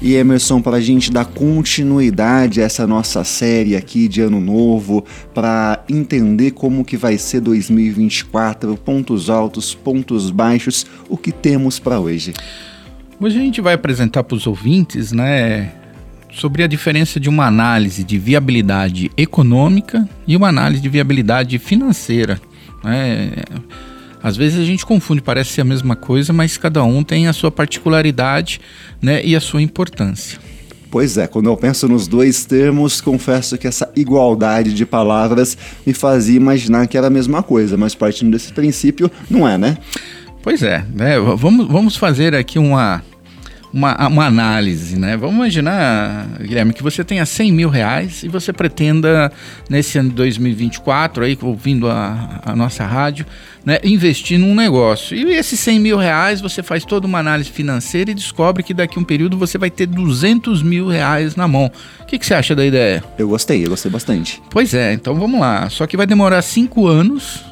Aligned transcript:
E 0.00 0.14
Emerson, 0.14 0.60
para 0.60 0.76
a 0.76 0.80
gente 0.80 1.10
dar 1.10 1.24
continuidade 1.24 2.60
a 2.60 2.64
essa 2.64 2.86
nossa 2.86 3.24
série 3.24 3.74
aqui 3.74 4.08
de 4.08 4.20
Ano 4.20 4.40
Novo, 4.40 5.04
para 5.34 5.82
entender 5.88 6.50
como 6.50 6.84
que 6.84 6.96
vai 6.96 7.16
ser 7.16 7.40
2024, 7.40 8.76
pontos 8.76 9.30
altos, 9.30 9.74
pontos 9.74 10.30
baixos, 10.30 10.86
o 11.08 11.16
que 11.16 11.32
temos 11.32 11.78
para 11.78 11.98
hoje? 11.98 12.34
Hoje 13.18 13.38
a 13.38 13.40
gente 13.40 13.62
vai 13.62 13.72
apresentar 13.72 14.22
para 14.22 14.36
os 14.36 14.46
ouvintes, 14.46 15.12
né, 15.12 15.72
sobre 16.30 16.62
a 16.62 16.66
diferença 16.66 17.18
de 17.18 17.30
uma 17.30 17.46
análise 17.46 18.04
de 18.04 18.18
viabilidade 18.18 19.10
econômica 19.16 20.06
e 20.26 20.36
uma 20.36 20.48
análise 20.48 20.82
de 20.82 20.88
viabilidade 20.90 21.58
financeira. 21.58 22.38
Né? 22.84 23.32
Às 24.22 24.36
vezes 24.36 24.58
a 24.58 24.64
gente 24.64 24.84
confunde, 24.84 25.20
parece 25.20 25.50
ser 25.50 25.60
a 25.60 25.64
mesma 25.64 25.94
coisa, 25.94 26.32
mas 26.32 26.56
cada 26.56 26.82
um 26.82 27.02
tem 27.02 27.28
a 27.28 27.32
sua 27.32 27.50
particularidade 27.50 28.60
né, 29.00 29.24
e 29.24 29.36
a 29.36 29.40
sua 29.40 29.62
importância. 29.62 30.38
Pois 30.90 31.18
é, 31.18 31.26
quando 31.26 31.50
eu 31.50 31.56
penso 31.56 31.88
nos 31.88 32.06
dois 32.06 32.44
termos, 32.44 33.00
confesso 33.00 33.58
que 33.58 33.66
essa 33.66 33.90
igualdade 33.94 34.72
de 34.72 34.86
palavras 34.86 35.56
me 35.84 35.92
fazia 35.92 36.36
imaginar 36.36 36.86
que 36.86 36.96
era 36.96 37.08
a 37.08 37.10
mesma 37.10 37.42
coisa, 37.42 37.76
mas 37.76 37.94
partindo 37.94 38.30
desse 38.30 38.52
princípio, 38.52 39.10
não 39.28 39.46
é, 39.46 39.58
né? 39.58 39.76
Pois 40.42 40.62
é, 40.62 40.84
né? 40.94 41.18
Vamos, 41.18 41.66
vamos 41.66 41.96
fazer 41.96 42.34
aqui 42.34 42.58
uma, 42.58 43.02
uma, 43.76 44.08
uma 44.08 44.24
análise, 44.24 44.98
né? 44.98 45.18
Vamos 45.18 45.36
imaginar, 45.36 46.26
Guilherme, 46.40 46.72
que 46.72 46.82
você 46.82 47.04
tenha 47.04 47.26
100 47.26 47.52
mil 47.52 47.68
reais 47.68 48.22
e 48.22 48.28
você 48.28 48.50
pretenda, 48.50 49.30
nesse 49.68 49.98
ano 49.98 50.08
de 50.08 50.14
2024, 50.14 51.22
aí, 51.22 51.36
ouvindo 51.42 51.86
a, 51.86 52.40
a 52.42 52.56
nossa 52.56 52.86
rádio, 52.86 53.26
né, 53.66 53.78
investir 53.84 54.38
num 54.38 54.54
negócio. 54.54 55.14
E 55.14 55.34
esses 55.34 55.60
100 55.60 55.78
mil 55.78 55.98
reais, 55.98 56.40
você 56.40 56.62
faz 56.62 56.86
toda 56.86 57.06
uma 57.06 57.18
análise 57.18 57.50
financeira 57.50 58.10
e 58.10 58.14
descobre 58.14 58.62
que 58.62 58.72
daqui 58.72 58.98
a 58.98 59.02
um 59.02 59.04
período 59.04 59.36
você 59.36 59.58
vai 59.58 59.68
ter 59.68 59.84
200 59.84 60.62
mil 60.62 60.88
reais 60.88 61.36
na 61.36 61.46
mão. 61.46 61.70
O 62.00 62.06
que, 62.06 62.18
que 62.18 62.24
você 62.24 62.32
acha 62.32 62.54
da 62.56 62.64
ideia? 62.64 63.04
Eu 63.18 63.28
gostei, 63.28 63.62
eu 63.62 63.68
gostei 63.68 63.90
bastante. 63.90 64.40
Pois 64.50 64.72
é, 64.72 64.94
então 64.94 65.14
vamos 65.14 65.38
lá. 65.38 65.68
Só 65.68 65.86
que 65.86 65.98
vai 65.98 66.06
demorar 66.06 66.40
5 66.40 66.86
anos 66.86 67.44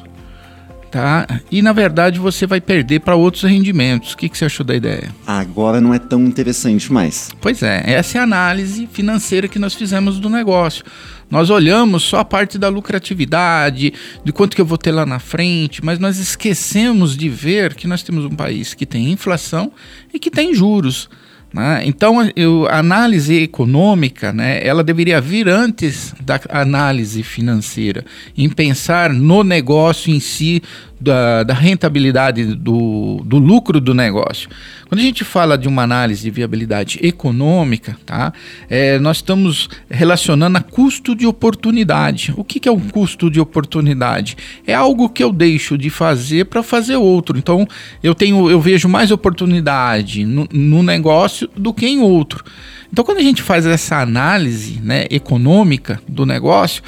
tá? 0.95 1.27
E 1.51 1.61
na 1.61 1.73
verdade 1.73 2.19
você 2.19 2.47
vai 2.47 2.61
perder 2.61 3.01
para 3.01 3.17
outros 3.17 3.43
rendimentos. 3.43 4.13
O 4.13 4.17
que, 4.17 4.29
que 4.29 4.37
você 4.37 4.45
achou 4.45 4.65
da 4.65 4.73
ideia? 4.73 5.13
Agora 5.27 5.81
não 5.81 5.93
é 5.93 5.99
tão 5.99 6.23
interessante 6.23 6.89
mais. 6.91 7.31
Pois 7.41 7.61
é, 7.61 7.83
essa 7.85 8.17
é 8.17 8.21
a 8.21 8.23
análise 8.23 8.87
financeira 8.87 9.49
que 9.49 9.59
nós 9.59 9.73
fizemos 9.73 10.19
do 10.19 10.29
negócio. 10.29 10.85
Nós 11.29 11.49
olhamos 11.49 12.03
só 12.03 12.19
a 12.19 12.25
parte 12.25 12.57
da 12.57 12.69
lucratividade, 12.69 13.91
de 14.23 14.31
quanto 14.31 14.55
que 14.55 14.61
eu 14.61 14.65
vou 14.65 14.77
ter 14.77 14.91
lá 14.91 15.05
na 15.05 15.19
frente, 15.19 15.83
mas 15.83 15.99
nós 15.99 16.17
esquecemos 16.17 17.17
de 17.17 17.27
ver 17.27 17.73
que 17.73 17.87
nós 17.87 18.01
temos 18.01 18.23
um 18.23 18.29
país 18.29 18.73
que 18.73 18.85
tem 18.85 19.11
inflação 19.11 19.73
e 20.13 20.19
que 20.19 20.31
tem 20.31 20.53
juros. 20.53 21.09
Né? 21.53 21.83
Então, 21.85 22.29
eu, 22.35 22.67
a 22.67 22.79
análise 22.79 23.33
econômica, 23.35 24.33
né, 24.33 24.59
ela 24.65 24.83
deveria 24.83 25.21
vir 25.21 25.47
antes 25.47 26.13
da 26.19 26.39
análise 26.49 27.23
financeira, 27.23 28.03
em 28.37 28.49
pensar 28.49 29.13
no 29.13 29.43
negócio 29.43 30.13
em 30.13 30.19
si, 30.19 30.61
da, 31.05 31.43
da, 31.43 31.53
rentabilidade 31.53 32.55
do, 32.55 33.21
do 33.23 33.37
lucro 33.37 33.79
do 33.79 33.93
negócio. 33.93 34.49
Quando 34.87 34.99
a 34.99 35.03
gente 35.03 35.23
fala 35.23 35.55
de 35.55 35.67
uma 35.67 35.83
análise 35.83 36.23
de 36.23 36.31
viabilidade 36.31 36.99
econômica, 37.01 37.95
tá? 38.05 38.33
É, 38.67 38.97
nós 38.97 39.17
estamos 39.17 39.69
relacionando 39.89 40.57
a 40.57 40.61
custo 40.61 41.15
de 41.15 41.27
oportunidade. 41.27 42.33
O 42.35 42.43
que, 42.43 42.59
que 42.59 42.67
é 42.67 42.71
um 42.71 42.79
custo 42.79 43.29
de 43.29 43.39
oportunidade? 43.39 44.35
É 44.65 44.73
algo 44.73 45.07
que 45.07 45.23
eu 45.23 45.31
deixo 45.31 45.77
de 45.77 45.91
fazer 45.91 46.45
para 46.45 46.63
fazer 46.63 46.95
outro. 46.95 47.37
Então, 47.37 47.67
eu 48.01 48.15
tenho, 48.15 48.49
eu 48.49 48.59
vejo 48.59 48.89
mais 48.89 49.11
oportunidade 49.11 50.25
no, 50.25 50.47
no 50.51 50.81
negócio 50.81 51.47
do 51.55 51.71
que 51.71 51.85
em 51.85 51.99
outro. 51.99 52.43
Então, 52.91 53.05
quando 53.05 53.19
a 53.19 53.23
gente 53.23 53.43
faz 53.43 53.65
essa 53.65 53.97
análise 53.97 54.79
né, 54.81 55.05
econômica 55.11 56.01
do 56.07 56.25
negócio, 56.25 56.81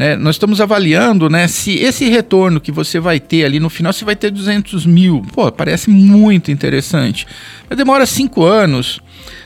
né, 0.00 0.16
nós 0.16 0.36
estamos 0.36 0.62
avaliando 0.62 1.28
né, 1.28 1.46
se 1.46 1.72
esse 1.74 2.08
retorno 2.08 2.58
que 2.58 2.72
você 2.72 2.98
vai 2.98 3.20
ter 3.20 3.44
ali 3.44 3.60
no 3.60 3.68
final, 3.68 3.92
você 3.92 4.02
vai 4.02 4.16
ter 4.16 4.30
200 4.30 4.86
mil. 4.86 5.20
Pô, 5.34 5.52
parece 5.52 5.90
muito 5.90 6.50
interessante. 6.50 7.26
Mas 7.68 7.76
demora 7.76 8.06
cinco 8.06 8.42
anos. 8.42 8.98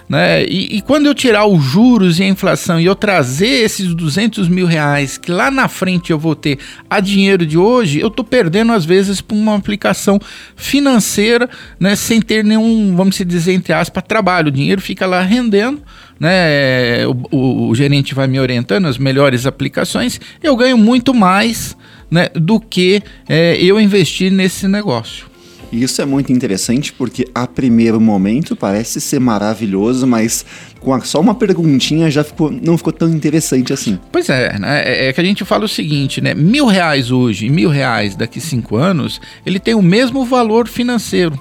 Né? 0.08 0.44
E, 0.44 0.76
e, 0.76 0.82
quando 0.82 1.06
eu 1.06 1.14
tirar 1.14 1.46
os 1.46 1.62
juros 1.62 2.18
e 2.18 2.22
a 2.22 2.28
inflação 2.28 2.78
e 2.78 2.84
eu 2.84 2.94
trazer 2.94 3.64
esses 3.64 3.94
200 3.94 4.48
mil 4.48 4.66
reais 4.66 5.16
que 5.16 5.30
lá 5.30 5.50
na 5.50 5.66
frente 5.66 6.10
eu 6.10 6.18
vou 6.18 6.34
ter 6.34 6.58
a 6.90 7.00
dinheiro 7.00 7.46
de 7.46 7.56
hoje, 7.56 8.00
eu 8.00 8.08
estou 8.08 8.24
perdendo 8.24 8.72
às 8.72 8.84
vezes 8.84 9.22
por 9.22 9.34
uma 9.34 9.56
aplicação 9.56 10.20
financeira, 10.54 11.48
né? 11.80 11.96
sem 11.96 12.20
ter 12.20 12.44
nenhum, 12.44 12.94
vamos 12.94 13.16
dizer 13.16 13.54
entre 13.54 13.72
aspas, 13.72 14.04
trabalho. 14.06 14.48
O 14.48 14.52
dinheiro 14.52 14.80
fica 14.80 15.06
lá 15.06 15.22
rendendo, 15.22 15.82
né? 16.20 17.06
O, 17.06 17.36
o, 17.36 17.68
o, 17.68 17.74
gerente 17.74 18.14
vai 18.14 18.26
me 18.26 18.38
orientando 18.38 18.86
as 18.86 18.98
melhores 18.98 19.46
aplicações, 19.46 20.20
eu 20.42 20.54
ganho 20.56 20.76
muito 20.76 21.14
mais 21.14 21.76
né, 22.10 22.28
do 22.34 22.60
que 22.60 23.02
é, 23.28 23.56
eu 23.60 23.80
investir 23.80 24.30
nesse 24.30 24.68
negócio. 24.68 25.26
E 25.74 25.82
isso 25.82 26.00
é 26.00 26.04
muito 26.04 26.32
interessante 26.32 26.92
porque 26.92 27.26
a 27.34 27.48
primeiro 27.48 28.00
momento 28.00 28.54
parece 28.54 29.00
ser 29.00 29.18
maravilhoso, 29.18 30.06
mas 30.06 30.46
com 30.78 30.98
só 31.00 31.20
uma 31.20 31.34
perguntinha 31.34 32.08
já 32.08 32.22
ficou, 32.22 32.48
não 32.48 32.78
ficou 32.78 32.92
tão 32.92 33.08
interessante 33.08 33.72
assim. 33.72 33.98
Pois 34.12 34.28
é, 34.28 34.56
né? 34.56 34.84
É, 34.84 35.08
é 35.08 35.12
que 35.12 35.20
a 35.20 35.24
gente 35.24 35.44
fala 35.44 35.64
o 35.64 35.68
seguinte, 35.68 36.20
né? 36.20 36.32
Mil 36.32 36.66
reais 36.66 37.10
hoje 37.10 37.46
e 37.46 37.50
mil 37.50 37.68
reais 37.68 38.14
daqui 38.14 38.40
cinco 38.40 38.76
anos, 38.76 39.20
ele 39.44 39.58
tem 39.58 39.74
o 39.74 39.82
mesmo 39.82 40.24
valor 40.24 40.68
financeiro. 40.68 41.36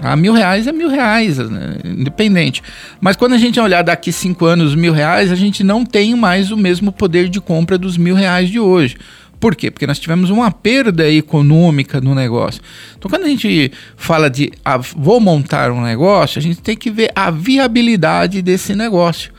Ah, 0.00 0.14
mil 0.14 0.32
reais 0.32 0.68
é 0.68 0.72
mil 0.72 0.88
reais, 0.88 1.38
né? 1.38 1.78
independente. 1.84 2.62
Mas 3.00 3.16
quando 3.16 3.32
a 3.32 3.38
gente 3.38 3.58
olhar 3.58 3.82
daqui 3.82 4.12
cinco 4.12 4.46
anos 4.46 4.76
mil 4.76 4.92
reais, 4.92 5.32
a 5.32 5.34
gente 5.34 5.64
não 5.64 5.84
tem 5.84 6.14
mais 6.14 6.52
o 6.52 6.56
mesmo 6.56 6.92
poder 6.92 7.28
de 7.28 7.40
compra 7.40 7.76
dos 7.76 7.96
mil 7.96 8.14
reais 8.14 8.48
de 8.48 8.60
hoje. 8.60 8.96
Por 9.40 9.54
quê? 9.54 9.70
Porque 9.70 9.86
nós 9.86 9.98
tivemos 9.98 10.30
uma 10.30 10.50
perda 10.50 11.08
econômica 11.08 12.00
no 12.00 12.14
negócio. 12.14 12.60
Então, 12.96 13.10
quando 13.10 13.24
a 13.24 13.28
gente 13.28 13.70
fala 13.96 14.28
de 14.28 14.50
ah, 14.64 14.78
vou 14.78 15.20
montar 15.20 15.70
um 15.70 15.80
negócio, 15.80 16.38
a 16.38 16.42
gente 16.42 16.60
tem 16.60 16.76
que 16.76 16.90
ver 16.90 17.10
a 17.14 17.30
viabilidade 17.30 18.42
desse 18.42 18.74
negócio. 18.74 19.32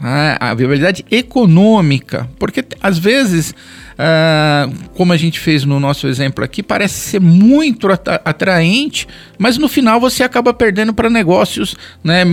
Né? 0.00 0.36
A 0.38 0.54
viabilidade 0.54 1.04
econômica. 1.10 2.28
Porque 2.38 2.64
às 2.80 2.98
vezes 2.98 3.54
ah, 3.98 4.68
como 4.94 5.12
a 5.12 5.16
gente 5.16 5.38
fez 5.38 5.64
no 5.64 5.78
nosso 5.78 6.06
exemplo 6.06 6.44
aqui, 6.44 6.62
parece 6.62 6.94
ser 6.94 7.20
muito 7.20 7.88
atraente, 8.24 9.06
mas 9.38 9.58
no 9.58 9.68
final 9.68 10.00
você 10.00 10.22
acaba 10.22 10.52
perdendo 10.52 10.92
para 10.92 11.10
negócios 11.10 11.76
né, 12.02 12.24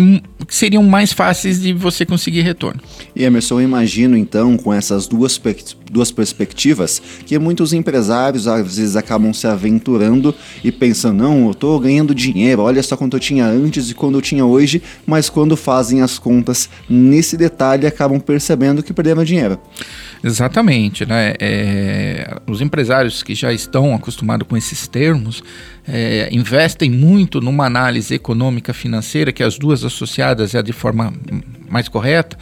que 0.48 0.56
seriam 0.56 0.84
mais 0.84 1.14
fáceis 1.14 1.62
de 1.62 1.74
você 1.74 2.06
conseguir 2.06 2.42
retorno. 2.42 2.82
E 3.16 3.24
Emerson, 3.24 3.56
eu 3.56 3.64
imagino 3.64 4.18
então, 4.18 4.58
com 4.58 4.74
essas 4.74 5.08
duas, 5.08 5.40
duas 5.90 6.12
perspectivas, 6.12 7.02
que 7.26 7.38
muitos 7.38 7.74
empresários 7.74 8.48
às 8.48 8.76
vezes 8.76 8.96
acabam 8.96 9.34
se 9.34 9.48
aventurando 9.48 10.34
e 10.64 10.72
pensando: 10.72 11.24
não, 11.24 11.46
eu 11.46 11.52
estou 11.52 11.80
ganhando 11.80 12.16
dinheiro, 12.16 12.62
olha 12.62 12.82
só 12.82 12.96
quanto 12.96 13.18
eu 13.18 13.20
tinha 13.20 13.46
antes 13.46 13.90
e 13.90 13.94
quando 13.94 14.18
eu 14.18 14.22
tinha 14.22 14.46
hoje, 14.46 14.82
mas 15.06 15.30
quando 15.30 15.58
fazem 15.58 16.02
as 16.02 16.18
contas 16.18 16.70
nesse 16.90 17.36
detalhe 17.38 17.86
acabam 17.86 18.20
percebendo 18.20 18.84
que 18.84 18.94
perderam 18.94 19.24
dinheiro. 19.24 19.60
Exatamente, 20.24 21.06
né? 21.06 21.34
É, 21.40 22.38
os 22.48 22.62
empresários 22.62 23.24
que 23.24 23.34
já 23.34 23.52
estão 23.52 23.96
acostumados 23.96 24.48
com 24.48 24.56
esses 24.56 24.88
termos 24.88 25.44
é, 25.88 26.30
investem 26.32 26.90
muito 26.90 27.42
numa 27.42 27.66
análise 27.66 28.14
econômica 28.14 28.74
financeira, 28.74 29.32
que 29.32 29.44
as 29.44 29.58
duas 29.58 29.84
associadas 29.84 30.54
é 30.56 30.62
de 30.62 30.74
forma 30.74 31.14
mais 31.70 31.88
correta, 31.88 32.38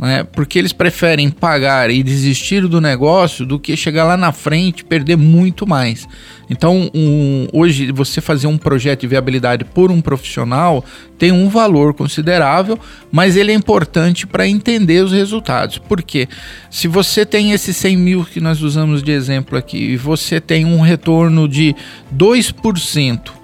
né? 0.00 0.24
porque 0.24 0.58
eles 0.58 0.72
preferem 0.72 1.30
pagar 1.30 1.90
e 1.90 2.02
desistir 2.02 2.66
do 2.66 2.80
negócio 2.80 3.44
do 3.44 3.58
que 3.58 3.76
chegar 3.76 4.04
lá 4.04 4.16
na 4.16 4.32
frente 4.32 4.80
e 4.80 4.84
perder 4.84 5.16
muito 5.16 5.66
mais. 5.66 6.08
Então, 6.48 6.90
um, 6.92 7.46
hoje, 7.52 7.92
você 7.92 8.20
fazer 8.20 8.48
um 8.48 8.58
projeto 8.58 9.02
de 9.02 9.06
viabilidade 9.06 9.64
por 9.64 9.90
um 9.90 10.00
profissional 10.00 10.84
tem 11.16 11.30
um 11.30 11.48
valor 11.48 11.94
considerável, 11.94 12.78
mas 13.12 13.36
ele 13.36 13.52
é 13.52 13.54
importante 13.54 14.26
para 14.26 14.48
entender 14.48 15.04
os 15.04 15.12
resultados. 15.12 15.78
Porque 15.78 16.28
se 16.68 16.88
você 16.88 17.24
tem 17.24 17.52
esses 17.52 17.76
100 17.76 17.96
mil 17.96 18.24
que 18.24 18.40
nós 18.40 18.62
usamos 18.62 19.02
de 19.02 19.12
exemplo 19.12 19.56
aqui, 19.56 19.78
e 19.78 19.96
você 19.96 20.40
tem 20.40 20.64
um 20.64 20.80
retorno 20.80 21.46
de 21.46 21.76
2%, 22.16 23.39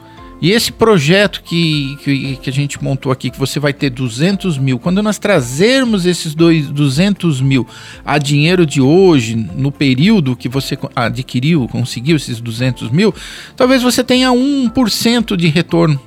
E 0.47 0.53
esse 0.53 0.71
projeto 0.71 1.43
que, 1.43 1.99
que, 2.05 2.37
que, 2.37 2.49
a 2.49 2.53
gente 2.53 2.81
montou 2.81 3.11
aqui, 3.11 3.31
que 3.31 3.39
você 3.39 3.59
vai 3.59 3.73
ter 3.73 3.91
200 3.91 4.59
mil, 4.59 4.79
quando 4.79 5.03
nós 5.03 5.19
trazermos 5.19 6.07
esses 6.07 6.37
dois, 6.37 6.69
200 6.69 7.41
mil 7.41 7.67
a 8.05 8.17
dinheiro 8.17 8.65
de 8.65 8.81
hoje, 8.81 9.35
no 9.35 9.73
período 9.73 10.37
que 10.37 10.49
você 10.49 10.79
adquiriu, 10.95 11.67
conseguiu 11.67 12.15
esses 12.15 12.41
200 12.41 12.93
mil, 12.93 13.13
talvez 13.57 13.83
você 13.83 14.05
tenha 14.05 14.29
1% 14.31 15.37
de 15.37 15.49
retorno. 15.49 16.01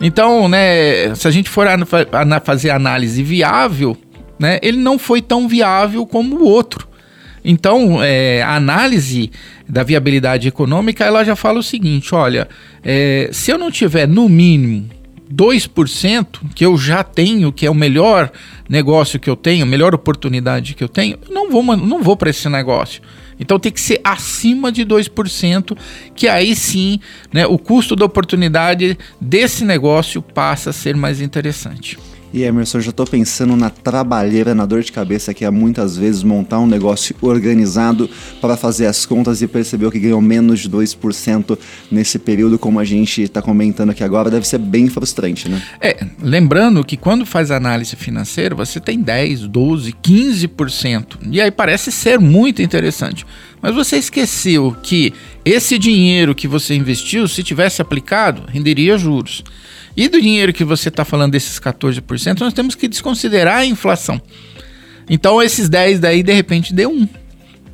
Então, 0.00 0.48
né, 0.48 1.12
se 1.16 1.26
a 1.26 1.32
gente 1.32 1.50
for 1.50 1.66
a, 1.66 1.74
a 1.74 2.40
fazer 2.40 2.70
análise 2.70 3.24
viável, 3.24 3.96
né, 4.38 4.60
ele 4.62 4.78
não 4.78 5.00
foi 5.00 5.20
tão 5.20 5.48
viável 5.48 6.06
como 6.06 6.36
o 6.36 6.44
outro. 6.44 6.86
Então, 7.44 8.02
é, 8.02 8.42
a 8.42 8.56
análise 8.56 9.30
da 9.68 9.82
viabilidade 9.82 10.48
econômica, 10.48 11.04
ela 11.04 11.22
já 11.24 11.36
fala 11.36 11.58
o 11.58 11.62
seguinte, 11.62 12.14
olha, 12.14 12.48
é, 12.82 13.28
se 13.32 13.50
eu 13.50 13.58
não 13.58 13.70
tiver 13.70 14.08
no 14.08 14.28
mínimo 14.28 14.88
2%, 15.32 16.26
que 16.54 16.64
eu 16.64 16.76
já 16.78 17.02
tenho, 17.02 17.52
que 17.52 17.66
é 17.66 17.70
o 17.70 17.74
melhor 17.74 18.30
negócio 18.68 19.18
que 19.18 19.28
eu 19.28 19.36
tenho, 19.36 19.64
a 19.64 19.66
melhor 19.66 19.94
oportunidade 19.94 20.74
que 20.74 20.84
eu 20.84 20.88
tenho, 20.88 21.18
não 21.30 21.50
vou, 21.50 21.62
não 21.76 22.02
vou 22.02 22.16
para 22.16 22.30
esse 22.30 22.48
negócio. 22.48 23.02
Então 23.38 23.58
tem 23.58 23.72
que 23.72 23.80
ser 23.80 24.00
acima 24.04 24.70
de 24.70 24.84
2%, 24.86 25.76
que 26.14 26.28
aí 26.28 26.54
sim 26.54 27.00
né, 27.32 27.46
o 27.46 27.58
custo 27.58 27.96
da 27.96 28.04
oportunidade 28.04 28.96
desse 29.20 29.64
negócio 29.64 30.22
passa 30.22 30.70
a 30.70 30.72
ser 30.72 30.96
mais 30.96 31.20
interessante. 31.20 31.98
E 32.34 32.42
Emerson, 32.42 32.78
eu 32.78 32.82
já 32.82 32.90
estou 32.90 33.06
pensando 33.06 33.54
na 33.54 33.70
trabalheira, 33.70 34.56
na 34.56 34.66
dor 34.66 34.82
de 34.82 34.90
cabeça 34.90 35.32
que 35.32 35.44
é 35.44 35.50
muitas 35.52 35.96
vezes 35.96 36.24
montar 36.24 36.58
um 36.58 36.66
negócio 36.66 37.14
organizado 37.22 38.10
para 38.40 38.56
fazer 38.56 38.86
as 38.86 39.06
contas 39.06 39.40
e 39.40 39.46
perceber 39.46 39.88
que 39.92 40.00
ganhou 40.00 40.20
menos 40.20 40.58
de 40.58 40.68
2% 40.68 41.56
nesse 41.92 42.18
período, 42.18 42.58
como 42.58 42.80
a 42.80 42.84
gente 42.84 43.22
está 43.22 43.40
comentando 43.40 43.90
aqui 43.90 44.02
agora, 44.02 44.32
deve 44.32 44.48
ser 44.48 44.58
bem 44.58 44.88
frustrante, 44.88 45.48
né? 45.48 45.62
É, 45.80 46.04
lembrando 46.20 46.82
que 46.82 46.96
quando 46.96 47.24
faz 47.24 47.52
análise 47.52 47.94
financeira, 47.94 48.52
você 48.52 48.80
tem 48.80 49.00
10, 49.00 49.46
12, 49.46 49.92
15%. 49.92 51.18
E 51.30 51.40
aí 51.40 51.52
parece 51.52 51.92
ser 51.92 52.18
muito 52.18 52.60
interessante. 52.60 53.24
Mas 53.62 53.76
você 53.76 53.96
esqueceu 53.96 54.76
que 54.82 55.14
esse 55.44 55.78
dinheiro 55.78 56.34
que 56.34 56.48
você 56.48 56.74
investiu, 56.74 57.28
se 57.28 57.44
tivesse 57.44 57.80
aplicado, 57.80 58.42
renderia 58.48 58.98
juros. 58.98 59.44
E 59.96 60.08
do 60.08 60.20
dinheiro 60.20 60.52
que 60.52 60.64
você 60.64 60.88
está 60.88 61.04
falando 61.04 61.32
desses 61.32 61.58
14%, 61.60 62.40
nós 62.40 62.52
temos 62.52 62.74
que 62.74 62.88
desconsiderar 62.88 63.58
a 63.58 63.66
inflação. 63.66 64.20
Então 65.08 65.42
esses 65.42 65.68
10 65.68 66.00
daí 66.00 66.22
de 66.22 66.32
repente 66.32 66.74
deu 66.74 66.90
um. 66.90 67.08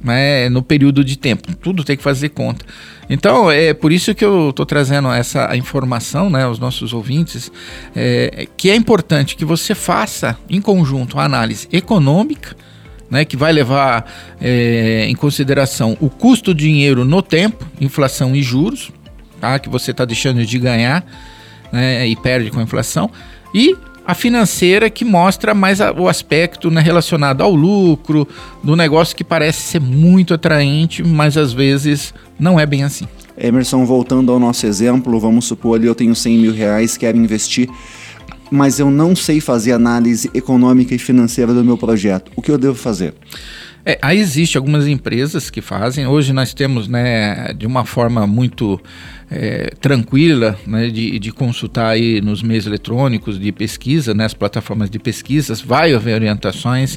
Né, 0.03 0.49
no 0.49 0.63
período 0.63 1.05
de 1.05 1.19
tempo, 1.19 1.55
tudo 1.57 1.85
tem 1.85 1.95
que 1.95 2.03
fazer 2.03 2.31
conta. 2.31 2.65
Então 3.11 3.51
é 3.51 3.75
por 3.75 3.93
isso 3.93 4.15
que 4.15 4.25
eu 4.25 4.49
estou 4.49 4.65
trazendo 4.65 5.13
essa 5.13 5.55
informação, 5.55 6.31
né, 6.31 6.45
aos 6.45 6.59
nossos 6.59 6.95
ouvintes, 6.95 7.53
é, 7.95 8.49
que 8.57 8.71
é 8.71 8.75
importante 8.75 9.37
que 9.37 9.45
você 9.45 9.75
faça 9.75 10.39
em 10.49 10.59
conjunto 10.59 11.19
a 11.19 11.25
análise 11.25 11.69
econômica, 11.71 12.57
né, 13.11 13.27
que 13.27 13.37
vai 13.37 13.53
levar 13.53 14.11
é, 14.41 15.05
em 15.07 15.15
consideração 15.15 15.99
o 16.01 16.09
custo 16.09 16.55
do 16.55 16.59
dinheiro 16.59 17.05
no 17.05 17.21
tempo, 17.21 17.67
inflação 17.79 18.35
e 18.35 18.43
juros, 18.43 18.91
tá, 19.39 19.59
que 19.59 19.69
você 19.69 19.91
está 19.91 20.07
deixando 20.07 20.47
de 20.47 20.59
ganhar 20.59 21.05
né, 21.73 22.07
e 22.07 22.17
perde 22.17 22.51
com 22.51 22.61
a 22.61 22.63
inflação, 22.63 23.11
e 23.55 23.77
a 24.07 24.15
financeira 24.15 24.91
que 24.91 25.05
mostra 25.05 25.55
mais 25.55 25.81
a, 25.81 25.93
o 25.93 26.09
aspecto 26.09 26.71
né, 26.71 26.81
relacionado 26.81 27.43
ao 27.43 27.55
lucro, 27.55 28.27
do 28.63 28.75
negócio 28.75 29.17
que 29.17 29.23
parece 29.23 29.63
ser 29.63 29.81
muito 29.81 30.35
atraente, 30.35 31.03
mas 31.03 31.37
às 31.37 31.53
vezes 31.53 32.13
não 32.39 32.59
é 32.59 32.67
bem 32.67 32.83
assim. 32.83 33.07
Emerson, 33.39 33.85
voltando 33.85 34.33
ao 34.33 34.39
nosso 34.39 34.67
exemplo, 34.67 35.19
vamos 35.21 35.45
supor 35.45 35.79
ali 35.79 35.87
eu 35.87 35.95
tenho 35.95 36.15
100 36.15 36.39
mil 36.39 36.53
reais, 36.53 36.97
quero 36.97 37.17
investir, 37.17 37.69
mas 38.51 38.79
eu 38.81 38.91
não 38.91 39.15
sei 39.15 39.41
fazer 39.41 39.73
análise 39.73 40.31
econômica 40.35 40.95
e 40.95 40.99
financeira 40.99 41.55
do 41.55 41.65
meu 41.65 41.79
projeto. 41.79 42.33
O 42.35 42.43
que 42.43 42.51
eu 42.51 42.59
devo 42.59 42.75
fazer? 42.75 43.15
É, 43.85 43.99
aí 44.03 44.19
existe 44.19 44.59
algumas 44.59 44.87
empresas 44.87 45.49
que 45.49 45.61
fazem. 45.63 46.07
Hoje 46.07 46.33
nós 46.33 46.53
temos, 46.53 46.87
né, 46.87 47.55
de 47.55 47.67
uma 47.67 47.85
forma 47.85 48.27
muito 48.27 48.79
é, 49.31 49.71
tranquila 49.81 50.59
né, 50.67 50.89
de, 50.89 51.19
de, 51.19 51.31
consultar 51.31 51.91
aí 51.91 52.21
nos 52.21 52.43
meios 52.43 52.67
eletrônicos 52.67 53.39
de 53.39 53.53
pesquisa, 53.53 54.13
nas 54.13 54.33
né, 54.33 54.39
plataformas 54.39 54.91
de 54.91 54.99
pesquisas, 54.99 55.61
vai 55.61 55.95
haver 55.95 56.15
orientações. 56.15 56.97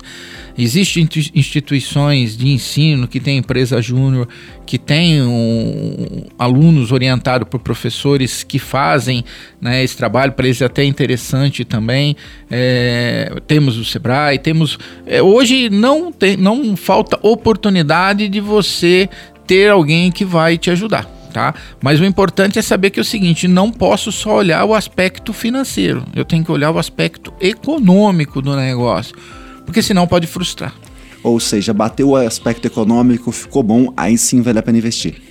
Existem 0.57 1.07
instituições 1.35 2.35
de 2.35 2.47
ensino 2.47 3.07
que 3.07 3.19
tem 3.19 3.37
empresa 3.37 3.79
júnior, 3.81 4.27
que 4.65 4.79
tem 4.79 5.21
um, 5.21 6.25
alunos 6.37 6.91
orientados 6.91 7.47
por 7.47 7.59
professores 7.59 8.43
que 8.43 8.57
fazem 8.57 9.23
né, 9.61 9.83
esse 9.83 9.95
trabalho, 9.95 10.31
para 10.31 10.47
eles 10.47 10.61
é 10.61 10.65
até 10.65 10.83
interessante 10.83 11.63
também. 11.63 12.15
É, 12.49 13.31
temos 13.45 13.77
o 13.77 13.85
Sebrae, 13.85 14.39
temos. 14.39 14.79
É, 15.05 15.21
hoje 15.21 15.69
não, 15.69 16.11
tem, 16.11 16.35
não 16.35 16.75
falta 16.75 17.19
oportunidade 17.21 18.27
de 18.27 18.39
você 18.39 19.07
ter 19.45 19.69
alguém 19.69 20.11
que 20.11 20.25
vai 20.25 20.57
te 20.57 20.71
ajudar 20.71 21.22
tá? 21.33 21.53
Mas 21.81 21.99
o 21.99 22.05
importante 22.05 22.59
é 22.59 22.61
saber 22.61 22.91
que 22.91 22.99
é 22.99 23.01
o 23.01 23.05
seguinte, 23.05 23.47
não 23.47 23.71
posso 23.71 24.11
só 24.11 24.35
olhar 24.35 24.63
o 24.63 24.73
aspecto 24.73 25.33
financeiro, 25.33 26.05
eu 26.15 26.23
tenho 26.23 26.45
que 26.45 26.51
olhar 26.51 26.71
o 26.71 26.77
aspecto 26.77 27.33
econômico 27.41 28.41
do 28.41 28.55
negócio, 28.55 29.15
porque 29.65 29.81
senão 29.81 30.07
pode 30.07 30.27
frustrar. 30.27 30.73
Ou 31.23 31.39
seja, 31.39 31.73
bateu 31.73 32.09
o 32.09 32.15
aspecto 32.15 32.65
econômico, 32.65 33.31
ficou 33.31 33.63
bom, 33.63 33.91
aí 33.97 34.17
sim 34.17 34.41
vale 34.41 34.59
a 34.59 34.63
pena 34.63 34.77
investir. 34.77 35.21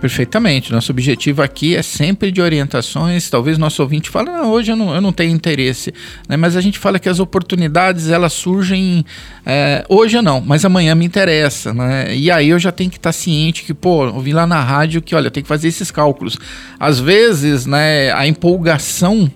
Perfeitamente. 0.00 0.72
Nosso 0.72 0.92
objetivo 0.92 1.42
aqui 1.42 1.74
é 1.74 1.82
sempre 1.82 2.30
de 2.30 2.42
orientações. 2.42 3.30
Talvez 3.30 3.56
nosso 3.56 3.82
ouvinte 3.82 4.10
fale, 4.10 4.30
não, 4.30 4.50
hoje 4.50 4.72
eu 4.72 4.76
não, 4.76 4.94
eu 4.94 5.00
não 5.00 5.12
tenho 5.12 5.32
interesse. 5.32 5.92
Né? 6.28 6.36
Mas 6.36 6.54
a 6.54 6.60
gente 6.60 6.78
fala 6.78 6.98
que 6.98 7.08
as 7.08 7.18
oportunidades 7.18 8.10
elas 8.10 8.34
surgem 8.34 9.04
é, 9.44 9.84
hoje 9.88 10.20
não, 10.20 10.40
mas 10.40 10.64
amanhã 10.64 10.94
me 10.94 11.06
interessa. 11.06 11.72
Né? 11.72 12.14
E 12.14 12.30
aí 12.30 12.50
eu 12.50 12.58
já 12.58 12.70
tenho 12.70 12.90
que 12.90 12.98
estar 12.98 13.12
ciente 13.12 13.64
que, 13.64 13.72
pô, 13.72 14.06
ouvi 14.06 14.32
lá 14.32 14.46
na 14.46 14.62
rádio 14.62 15.00
que, 15.00 15.14
olha, 15.14 15.30
tem 15.30 15.42
que 15.42 15.48
fazer 15.48 15.68
esses 15.68 15.90
cálculos. 15.90 16.36
Às 16.78 17.00
vezes, 17.00 17.64
né, 17.64 18.12
a 18.12 18.26
empolgação 18.26 19.30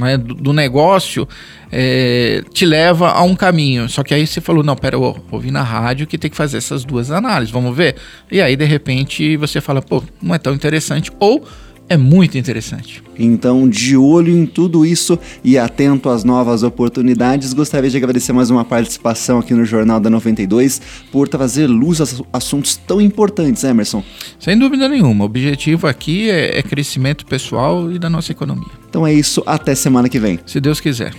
né, 0.00 0.16
do, 0.16 0.34
do, 0.34 0.52
negócio 0.52 1.28
é, 1.70 2.42
te 2.52 2.64
leva 2.66 3.10
a 3.10 3.22
um 3.22 3.34
caminho. 3.34 3.88
Só 3.88 4.02
que 4.02 4.14
aí 4.14 4.26
você 4.26 4.40
falou, 4.40 4.62
não, 4.62 4.76
pera, 4.76 4.96
eu 4.96 5.24
ouvi 5.30 5.50
na 5.50 5.62
rádio 5.62 6.06
que 6.06 6.18
tem 6.18 6.30
que 6.30 6.36
fazer 6.36 6.58
essas 6.58 6.84
duas 6.84 7.10
análises, 7.10 7.52
vamos 7.52 7.76
ver? 7.76 7.96
E 8.30 8.40
aí, 8.40 8.56
de 8.56 8.64
repente, 8.64 9.36
você 9.36 9.60
fala, 9.60 9.80
pô, 9.82 10.02
não 10.22 10.34
é 10.34 10.38
tão 10.38 10.54
interessante. 10.54 11.10
Ou 11.18 11.46
é 11.88 11.96
muito 11.96 12.38
interessante. 12.38 13.02
Então, 13.18 13.68
de 13.68 13.96
olho 13.96 14.36
em 14.36 14.46
tudo 14.46 14.84
isso 14.84 15.18
e 15.42 15.58
atento 15.58 16.08
às 16.08 16.24
novas 16.24 16.62
oportunidades, 16.62 17.52
gostaria 17.52 17.90
de 17.90 17.96
agradecer 17.96 18.32
mais 18.32 18.50
uma 18.50 18.64
participação 18.64 19.38
aqui 19.38 19.54
no 19.54 19.64
Jornal 19.64 20.00
da 20.00 20.10
92 20.10 20.80
por 21.12 21.28
trazer 21.28 21.66
luz 21.66 22.00
a 22.00 22.04
assuntos 22.32 22.76
tão 22.76 23.00
importantes, 23.00 23.62
Emerson. 23.64 24.02
Sem 24.38 24.58
dúvida 24.58 24.88
nenhuma. 24.88 25.24
O 25.24 25.26
objetivo 25.26 25.86
aqui 25.86 26.30
é, 26.30 26.58
é 26.58 26.62
crescimento 26.62 27.26
pessoal 27.26 27.90
e 27.92 27.98
da 27.98 28.08
nossa 28.08 28.32
economia. 28.32 28.70
Então 28.88 29.06
é 29.06 29.12
isso. 29.12 29.42
Até 29.46 29.74
semana 29.74 30.08
que 30.08 30.18
vem. 30.18 30.38
Se 30.46 30.60
Deus 30.60 30.80
quiser. 30.80 31.12